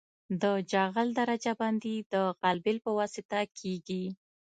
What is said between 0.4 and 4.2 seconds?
د جغل درجه بندي د غلبیل په واسطه کیږي